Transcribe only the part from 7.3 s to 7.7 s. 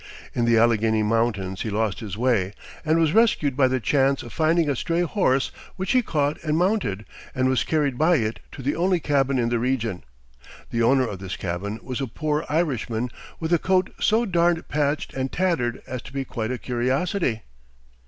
and was